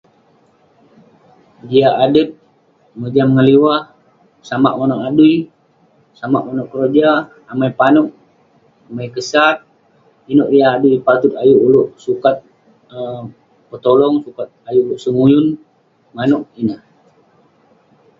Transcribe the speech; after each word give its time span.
Jiak 1.69 1.95
adet, 2.05 2.29
mojam 2.99 3.29
ngeliwah, 3.33 3.81
samak 4.47 4.73
manouk 4.79 5.01
adui, 5.07 5.35
samak 6.19 6.43
manouk 6.47 6.67
keroja. 6.71 7.09
Amai 7.51 7.71
panouk, 7.79 8.09
amai 8.87 9.07
kesat. 9.15 9.57
Inouk 10.31 10.49
yah 10.57 10.69
adui 10.75 10.95
patut 11.05 11.33
ayuk 11.41 11.63
ulouk 11.67 11.87
sukat 12.03 12.35
um 12.95 13.21
petolong, 13.69 14.15
sukat 14.25 14.47
ayuk 14.67 14.83
ulouk 14.87 15.01
semuyun, 15.05 15.45
manouk 16.15 16.43
ineh. 16.61 16.81